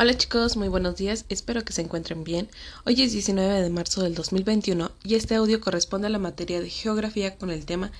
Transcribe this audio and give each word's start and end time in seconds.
Hola 0.00 0.16
chicos, 0.16 0.56
muy 0.56 0.68
buenos 0.68 0.94
días, 0.94 1.24
espero 1.28 1.64
que 1.64 1.72
se 1.72 1.82
encuentren 1.82 2.22
bien. 2.22 2.48
Hoy 2.86 3.02
es 3.02 3.10
19 3.10 3.62
de 3.62 3.68
marzo 3.68 4.00
del 4.00 4.14
2021 4.14 4.92
y 5.02 5.16
este 5.16 5.34
audio 5.34 5.60
corresponde 5.60 6.06
a 6.06 6.10
la 6.10 6.20
materia 6.20 6.60
de 6.60 6.70
geografía 6.70 7.36
con 7.36 7.50
el 7.50 7.66
tema 7.66 7.90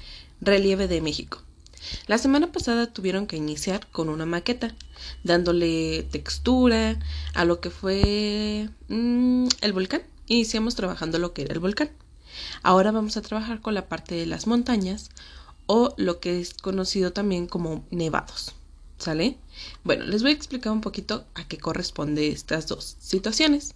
relieve 0.40 0.86
de 0.86 1.00
México. 1.00 1.42
La 2.06 2.16
semana 2.18 2.52
pasada 2.52 2.86
tuvieron 2.86 3.26
que 3.26 3.36
iniciar 3.36 3.88
con 3.88 4.10
una 4.10 4.26
maqueta, 4.26 4.76
dándole 5.24 6.04
textura 6.04 7.00
a 7.34 7.44
lo 7.44 7.60
que 7.60 7.70
fue 7.70 8.70
mm, 8.86 9.48
el 9.60 9.72
volcán. 9.72 10.02
Iniciamos 10.28 10.76
trabajando 10.76 11.18
lo 11.18 11.32
que 11.32 11.42
era 11.42 11.54
el 11.54 11.58
volcán. 11.58 11.90
Ahora 12.62 12.92
vamos 12.92 13.16
a 13.16 13.22
trabajar 13.22 13.60
con 13.60 13.74
la 13.74 13.88
parte 13.88 14.14
de 14.14 14.26
las 14.26 14.46
montañas 14.46 15.10
o 15.66 15.94
lo 15.96 16.20
que 16.20 16.38
es 16.38 16.54
conocido 16.54 17.12
también 17.12 17.48
como 17.48 17.84
nevados. 17.90 18.54
¿Sale? 18.98 19.38
Bueno, 19.84 20.04
les 20.06 20.22
voy 20.22 20.32
a 20.32 20.34
explicar 20.34 20.72
un 20.72 20.80
poquito 20.80 21.24
a 21.34 21.46
qué 21.46 21.58
corresponde 21.58 22.28
estas 22.28 22.66
dos 22.66 22.96
situaciones. 23.00 23.74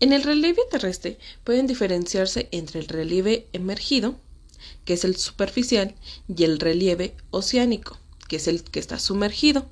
En 0.00 0.12
el 0.12 0.24
relieve 0.24 0.62
terrestre 0.70 1.18
pueden 1.44 1.66
diferenciarse 1.66 2.48
entre 2.50 2.80
el 2.80 2.88
relieve 2.88 3.46
emergido, 3.52 4.16
que 4.84 4.94
es 4.94 5.04
el 5.04 5.16
superficial, 5.16 5.94
y 6.28 6.44
el 6.44 6.58
relieve 6.58 7.14
oceánico, 7.30 7.98
que 8.28 8.36
es 8.36 8.48
el 8.48 8.62
que 8.64 8.80
está 8.80 8.98
sumergido. 8.98 9.66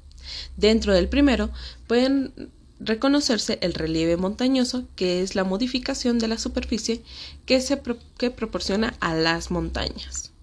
Dentro 0.57 0.95
del 0.95 1.09
primero 1.09 1.51
pueden 1.87 2.33
reconocerse 2.81 3.59
el 3.63 3.75
relieve 3.75 4.17
montañoso, 4.17 4.87
que 4.97 5.23
es 5.23 5.35
la 5.35 5.45
modificación 5.45 6.19
de 6.19 6.29
la 6.29 6.39
superficie 6.39 7.03
que, 7.47 7.61
se 7.61 7.81
que 8.17 8.31
proporciona 8.31 8.97
a 9.01 9.15
las 9.15 9.51
montañas. 9.51 10.34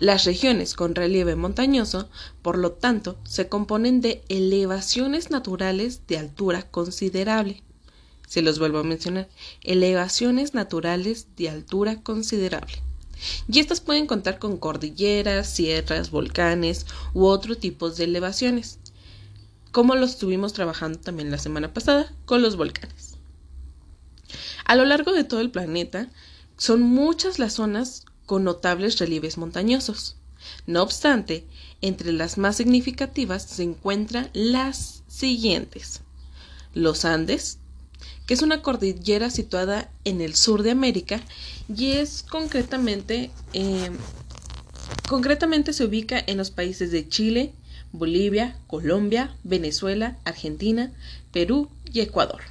Las 0.00 0.24
regiones 0.24 0.72
con 0.72 0.94
relieve 0.94 1.36
montañoso, 1.36 2.08
por 2.40 2.56
lo 2.56 2.72
tanto, 2.72 3.18
se 3.24 3.50
componen 3.50 4.00
de 4.00 4.24
elevaciones 4.30 5.30
naturales 5.30 6.06
de 6.06 6.16
altura 6.16 6.62
considerable. 6.62 7.62
Se 8.26 8.40
los 8.40 8.58
vuelvo 8.58 8.78
a 8.78 8.82
mencionar, 8.82 9.28
elevaciones 9.62 10.54
naturales 10.54 11.26
de 11.36 11.50
altura 11.50 12.00
considerable. 12.02 12.82
Y 13.46 13.60
estas 13.60 13.82
pueden 13.82 14.06
contar 14.06 14.38
con 14.38 14.56
cordilleras, 14.56 15.50
sierras, 15.50 16.10
volcanes 16.10 16.86
u 17.12 17.26
otro 17.26 17.58
tipo 17.58 17.90
de 17.90 18.04
elevaciones, 18.04 18.78
como 19.70 19.96
lo 19.96 20.06
estuvimos 20.06 20.54
trabajando 20.54 20.98
también 20.98 21.30
la 21.30 21.36
semana 21.36 21.74
pasada 21.74 22.10
con 22.24 22.40
los 22.40 22.56
volcanes. 22.56 23.18
A 24.64 24.76
lo 24.76 24.86
largo 24.86 25.12
de 25.12 25.24
todo 25.24 25.40
el 25.40 25.50
planeta, 25.50 26.08
son 26.56 26.80
muchas 26.80 27.38
las 27.38 27.52
zonas 27.52 28.06
con 28.30 28.44
notables 28.44 29.00
relieves 29.00 29.38
montañosos. 29.38 30.14
No 30.68 30.84
obstante, 30.84 31.44
entre 31.80 32.12
las 32.12 32.38
más 32.38 32.58
significativas 32.58 33.42
se 33.42 33.64
encuentran 33.64 34.30
las 34.34 35.02
siguientes. 35.08 36.02
Los 36.72 37.04
Andes, 37.04 37.58
que 38.26 38.34
es 38.34 38.42
una 38.42 38.62
cordillera 38.62 39.30
situada 39.30 39.90
en 40.04 40.20
el 40.20 40.36
sur 40.36 40.62
de 40.62 40.70
América 40.70 41.20
y 41.68 41.90
es 41.94 42.22
concretamente, 42.22 43.32
em, 43.52 43.96
concretamente 45.08 45.72
se 45.72 45.84
ubica 45.84 46.22
en 46.24 46.36
los 46.36 46.52
países 46.52 46.92
de 46.92 47.08
Chile, 47.08 47.52
Bolivia, 47.90 48.56
Colombia, 48.68 49.34
Venezuela, 49.42 50.18
Argentina, 50.24 50.92
Perú 51.32 51.68
y 51.92 51.98
Ecuador. 51.98 52.42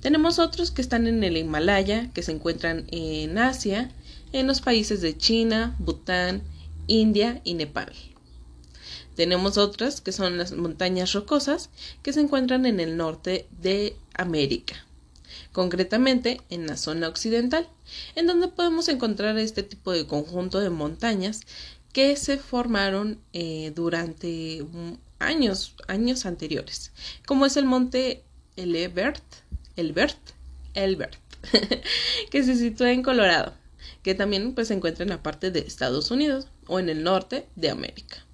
Tenemos 0.00 0.38
otros 0.38 0.70
que 0.70 0.80
están 0.80 1.06
en 1.06 1.22
el 1.22 1.36
Himalaya, 1.36 2.10
que 2.14 2.22
se 2.22 2.32
encuentran 2.32 2.86
en 2.90 3.36
Asia, 3.36 3.90
en 4.34 4.48
los 4.48 4.60
países 4.60 5.00
de 5.00 5.16
China, 5.16 5.76
Bután, 5.78 6.42
India 6.88 7.40
y 7.44 7.54
Nepal. 7.54 7.92
Tenemos 9.14 9.56
otras 9.58 10.00
que 10.00 10.10
son 10.10 10.38
las 10.38 10.50
montañas 10.50 11.12
rocosas 11.12 11.70
que 12.02 12.12
se 12.12 12.20
encuentran 12.20 12.66
en 12.66 12.80
el 12.80 12.96
norte 12.96 13.46
de 13.62 13.96
América, 14.12 14.74
concretamente 15.52 16.40
en 16.50 16.66
la 16.66 16.76
zona 16.76 17.08
occidental, 17.08 17.68
en 18.16 18.26
donde 18.26 18.48
podemos 18.48 18.88
encontrar 18.88 19.38
este 19.38 19.62
tipo 19.62 19.92
de 19.92 20.04
conjunto 20.04 20.58
de 20.58 20.70
montañas 20.70 21.42
que 21.92 22.16
se 22.16 22.36
formaron 22.36 23.20
eh, 23.32 23.70
durante 23.72 24.66
años, 25.20 25.76
años 25.86 26.26
anteriores, 26.26 26.90
como 27.24 27.46
es 27.46 27.56
el 27.56 27.66
monte 27.66 28.24
Elbert, 28.56 29.22
Elbert, 29.76 30.18
Elbert, 30.74 31.20
que 32.32 32.42
se 32.42 32.56
sitúa 32.56 32.90
en 32.90 33.04
Colorado 33.04 33.54
que 34.02 34.14
también 34.14 34.54
pues, 34.54 34.68
se 34.68 34.74
encuentra 34.74 35.02
en 35.02 35.10
la 35.10 35.22
parte 35.22 35.50
de 35.50 35.60
Estados 35.60 36.10
Unidos 36.10 36.46
o 36.66 36.78
en 36.78 36.88
el 36.88 37.02
norte 37.02 37.46
de 37.56 37.70
América. 37.70 38.24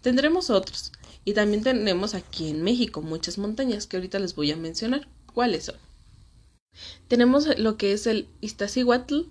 Tendremos 0.00 0.50
otros 0.50 0.92
y 1.24 1.34
también 1.34 1.62
tenemos 1.62 2.14
aquí 2.14 2.48
en 2.48 2.62
México 2.62 3.02
muchas 3.02 3.38
montañas 3.38 3.86
que 3.86 3.96
ahorita 3.96 4.18
les 4.18 4.34
voy 4.34 4.50
a 4.50 4.56
mencionar. 4.56 5.08
¿Cuáles 5.32 5.64
son? 5.64 5.76
Tenemos 7.08 7.58
lo 7.58 7.76
que 7.76 7.92
es 7.92 8.06
el 8.06 8.28
Iztaccíhuatl, 8.40 9.22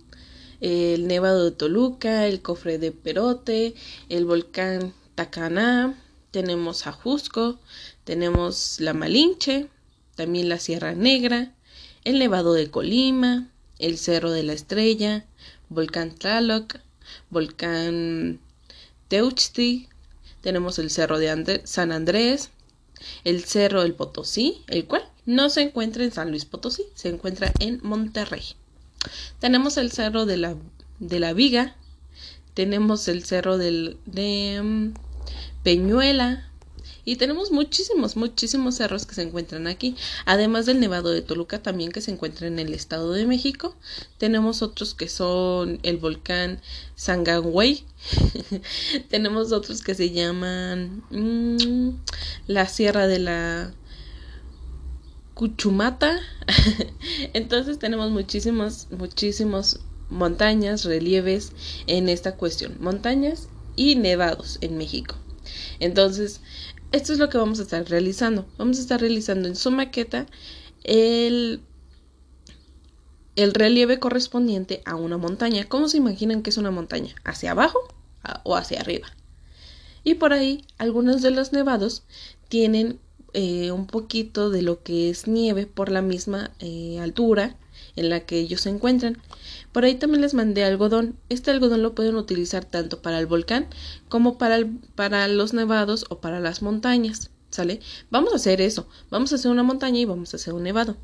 el 0.61 1.07
Nevado 1.07 1.45
de 1.45 1.51
Toluca, 1.51 2.27
el 2.27 2.41
Cofre 2.41 2.77
de 2.77 2.91
Perote, 2.91 3.73
el 4.09 4.25
volcán 4.25 4.93
Tacaná, 5.15 5.95
tenemos 6.29 6.87
Ajusco, 6.87 7.59
tenemos 8.03 8.79
la 8.79 8.93
Malinche, 8.93 9.67
también 10.15 10.49
la 10.49 10.59
Sierra 10.59 10.93
Negra, 10.93 11.53
el 12.03 12.19
Nevado 12.19 12.53
de 12.53 12.69
Colima, 12.69 13.49
el 13.81 13.97
Cerro 13.97 14.31
de 14.31 14.43
la 14.43 14.53
Estrella, 14.53 15.25
Volcán 15.69 16.15
Tlaloc, 16.15 16.79
Volcán 17.29 18.39
Teuchti, 19.07 19.89
tenemos 20.41 20.79
el 20.79 20.89
Cerro 20.89 21.19
de 21.19 21.61
San 21.65 21.91
Andrés, 21.91 22.51
el 23.23 23.43
Cerro 23.43 23.81
del 23.81 23.93
Potosí, 23.93 24.63
el 24.67 24.85
cual 24.85 25.03
no 25.25 25.49
se 25.49 25.61
encuentra 25.61 26.03
en 26.03 26.11
San 26.11 26.29
Luis 26.29 26.45
Potosí, 26.45 26.85
se 26.95 27.09
encuentra 27.09 27.51
en 27.59 27.79
Monterrey. 27.83 28.43
Tenemos 29.39 29.77
el 29.77 29.91
Cerro 29.91 30.25
de 30.25 30.37
la, 30.37 30.55
de 30.99 31.19
la 31.19 31.33
Viga, 31.33 31.75
tenemos 32.53 33.07
el 33.07 33.23
Cerro 33.23 33.57
del, 33.57 33.97
de 34.05 34.61
mm, 34.61 34.93
Peñuela, 35.63 36.50
y 37.03 37.15
tenemos 37.15 37.51
muchísimos, 37.51 38.15
muchísimos 38.15 38.75
cerros 38.75 39.05
que 39.05 39.15
se 39.15 39.23
encuentran 39.23 39.67
aquí. 39.67 39.95
Además 40.25 40.65
del 40.65 40.79
Nevado 40.79 41.09
de 41.09 41.21
Toluca 41.21 41.61
también 41.61 41.91
que 41.91 42.01
se 42.01 42.11
encuentra 42.11 42.47
en 42.47 42.59
el 42.59 42.73
Estado 42.73 43.11
de 43.11 43.25
México. 43.25 43.75
Tenemos 44.17 44.61
otros 44.61 44.93
que 44.93 45.09
son 45.09 45.79
el 45.83 45.97
volcán 45.97 46.61
Sangangüey. 46.95 47.83
tenemos 49.09 49.51
otros 49.51 49.81
que 49.81 49.95
se 49.95 50.11
llaman 50.11 51.03
mm, 51.09 51.89
la 52.47 52.67
Sierra 52.67 53.07
de 53.07 53.19
la 53.19 53.73
Cuchumata. 55.33 56.19
Entonces 57.33 57.79
tenemos 57.79 58.11
muchísimos, 58.11 58.87
muchísimos 58.91 59.79
montañas, 60.09 60.85
relieves 60.85 61.53
en 61.87 62.09
esta 62.09 62.35
cuestión. 62.35 62.77
Montañas 62.79 63.47
y 63.75 63.95
nevados 63.95 64.59
en 64.61 64.77
México. 64.77 65.15
Entonces, 65.79 66.41
esto 66.91 67.13
es 67.13 67.19
lo 67.19 67.29
que 67.29 67.37
vamos 67.37 67.59
a 67.59 67.63
estar 67.63 67.87
realizando. 67.89 68.45
Vamos 68.57 68.77
a 68.77 68.81
estar 68.81 68.99
realizando 68.99 69.47
en 69.47 69.55
su 69.55 69.71
maqueta 69.71 70.25
el, 70.83 71.61
el 73.35 73.53
relieve 73.53 73.99
correspondiente 73.99 74.81
a 74.85 74.95
una 74.95 75.17
montaña. 75.17 75.65
¿Cómo 75.67 75.87
se 75.87 75.97
imaginan 75.97 76.43
que 76.43 76.49
es 76.49 76.57
una 76.57 76.71
montaña? 76.71 77.15
¿Hacia 77.23 77.51
abajo 77.51 77.79
o 78.43 78.55
hacia 78.55 78.81
arriba? 78.81 79.07
Y 80.03 80.15
por 80.15 80.33
ahí 80.33 80.65
algunos 80.77 81.21
de 81.21 81.31
los 81.31 81.53
nevados 81.53 82.03
tienen 82.49 82.99
eh, 83.33 83.71
un 83.71 83.87
poquito 83.87 84.49
de 84.49 84.61
lo 84.61 84.83
que 84.83 85.09
es 85.09 85.27
nieve 85.27 85.67
por 85.67 85.89
la 85.89 86.01
misma 86.01 86.51
eh, 86.59 86.99
altura 86.99 87.55
en 87.95 88.09
la 88.09 88.21
que 88.21 88.39
ellos 88.39 88.61
se 88.61 88.69
encuentran. 88.69 89.21
Por 89.71 89.85
ahí 89.85 89.95
también 89.95 90.21
les 90.21 90.33
mandé 90.33 90.63
algodón. 90.63 91.17
Este 91.29 91.51
algodón 91.51 91.81
lo 91.81 91.95
pueden 91.95 92.15
utilizar 92.15 92.65
tanto 92.65 93.01
para 93.01 93.19
el 93.19 93.25
volcán 93.25 93.67
como 94.09 94.37
para, 94.37 94.59
para 94.95 95.27
los 95.27 95.53
nevados 95.53 96.05
o 96.09 96.19
para 96.19 96.39
las 96.39 96.61
montañas. 96.61 97.31
¿Sale? 97.49 97.81
Vamos 98.09 98.31
a 98.31 98.37
hacer 98.37 98.61
eso. 98.61 98.87
Vamos 99.09 99.33
a 99.33 99.35
hacer 99.35 99.51
una 99.51 99.63
montaña 99.63 99.99
y 99.99 100.05
vamos 100.05 100.33
a 100.33 100.37
hacer 100.37 100.53
un 100.53 100.63
nevado. 100.63 100.95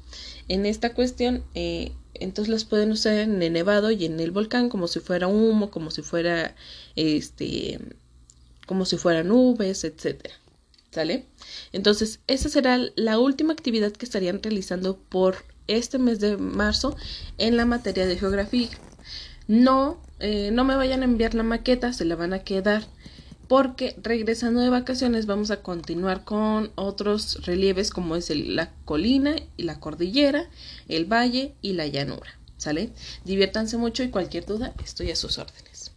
En 0.48 0.66
esta 0.66 0.94
cuestión, 0.94 1.44
eh, 1.56 1.92
entonces 2.14 2.50
las 2.50 2.64
pueden 2.64 2.92
usar 2.92 3.16
en 3.16 3.42
el 3.44 3.52
nevado 3.52 3.92
y 3.92 4.06
en 4.06 4.20
el 4.22 4.32
volcán 4.32 4.70
como 4.70 4.88
si 4.88 5.02
fuera 5.02 5.28
humo, 5.28 5.70
como 5.70 5.92
si 5.92 6.04
fuera 6.04 6.56
este, 6.96 7.80
como 8.66 8.86
si 8.86 8.98
fueran 8.98 9.28
nubes, 9.28 9.84
etcétera. 9.84 10.36
¿Sale? 10.92 11.26
Entonces, 11.74 12.22
esa 12.28 12.48
será 12.48 12.80
la 12.96 13.20
última 13.20 13.52
actividad 13.52 13.92
que 13.92 14.06
estarían 14.06 14.42
realizando 14.42 14.98
por 14.98 15.44
este 15.68 16.00
mes 16.00 16.20
de 16.20 16.38
marzo 16.38 16.96
en 17.38 17.58
la 17.58 17.66
materia 17.66 18.06
de 18.06 18.18
geografía. 18.18 18.70
No, 19.48 20.02
eh, 20.20 20.50
no 20.52 20.64
me 20.64 20.76
vayan 20.76 21.02
a 21.02 21.06
enviar 21.06 21.34
la 21.34 21.44
maqueta, 21.44 21.94
se 21.94 22.06
la 22.06 22.16
van 22.16 22.34
a 22.34 22.40
quedar 22.40 22.84
porque 23.48 23.96
regresando 24.02 24.60
de 24.60 24.70
vacaciones 24.70 25.26
vamos 25.26 25.52
a 25.52 25.62
continuar 25.62 26.24
con 26.24 26.72
otros 26.76 27.46
relieves 27.46 27.92
como 27.92 28.16
es 28.16 28.30
la 28.30 28.72
colina 28.86 29.36
y 29.56 29.64
la 29.64 29.80
cordillera, 29.80 30.50
el 30.90 31.06
valle 31.06 31.56
y 31.62 31.74
la 31.74 31.88
llanura. 31.88 32.38
¿Sale? 32.58 32.90
Diviértanse 33.24 33.78
mucho 33.78 34.04
y 34.04 34.10
cualquier 34.10 34.46
duda 34.46 34.74
estoy 34.84 35.12
a 35.12 35.16
sus 35.16 35.38
órdenes. 35.38 35.92